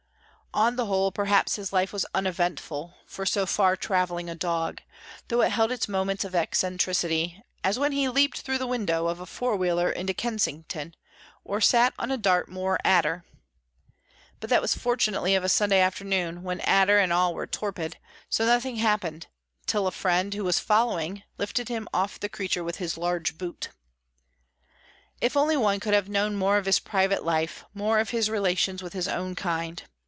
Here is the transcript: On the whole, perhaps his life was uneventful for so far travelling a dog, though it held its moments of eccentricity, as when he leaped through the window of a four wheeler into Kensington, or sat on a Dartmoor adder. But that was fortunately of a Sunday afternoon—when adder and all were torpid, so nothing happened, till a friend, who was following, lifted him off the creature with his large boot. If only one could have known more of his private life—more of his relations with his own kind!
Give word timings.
On 0.53 0.75
the 0.75 0.87
whole, 0.87 1.13
perhaps 1.13 1.55
his 1.55 1.71
life 1.71 1.93
was 1.93 2.05
uneventful 2.13 2.93
for 3.05 3.25
so 3.25 3.45
far 3.45 3.77
travelling 3.77 4.29
a 4.29 4.35
dog, 4.35 4.81
though 5.29 5.39
it 5.41 5.53
held 5.53 5.71
its 5.71 5.87
moments 5.87 6.25
of 6.25 6.35
eccentricity, 6.35 7.41
as 7.63 7.79
when 7.79 7.93
he 7.93 8.09
leaped 8.09 8.41
through 8.41 8.57
the 8.57 8.67
window 8.67 9.07
of 9.07 9.21
a 9.21 9.25
four 9.25 9.55
wheeler 9.55 9.89
into 9.89 10.13
Kensington, 10.13 10.93
or 11.45 11.61
sat 11.61 11.93
on 11.97 12.11
a 12.11 12.17
Dartmoor 12.17 12.77
adder. 12.83 13.23
But 14.41 14.49
that 14.49 14.61
was 14.61 14.75
fortunately 14.75 15.35
of 15.35 15.45
a 15.45 15.47
Sunday 15.47 15.79
afternoon—when 15.79 16.59
adder 16.59 16.99
and 16.99 17.13
all 17.13 17.33
were 17.33 17.47
torpid, 17.47 17.95
so 18.29 18.45
nothing 18.45 18.75
happened, 18.75 19.27
till 19.65 19.87
a 19.87 19.91
friend, 19.91 20.33
who 20.33 20.43
was 20.43 20.59
following, 20.59 21.23
lifted 21.37 21.69
him 21.69 21.87
off 21.93 22.19
the 22.19 22.27
creature 22.27 22.61
with 22.65 22.75
his 22.75 22.97
large 22.97 23.37
boot. 23.37 23.69
If 25.21 25.37
only 25.37 25.55
one 25.55 25.79
could 25.79 25.93
have 25.93 26.09
known 26.09 26.35
more 26.35 26.57
of 26.57 26.65
his 26.65 26.81
private 26.81 27.23
life—more 27.23 27.99
of 27.99 28.09
his 28.09 28.29
relations 28.29 28.83
with 28.83 28.91
his 28.91 29.07
own 29.07 29.33
kind! 29.33 29.83